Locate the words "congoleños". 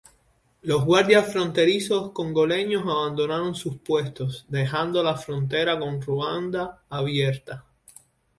2.11-2.81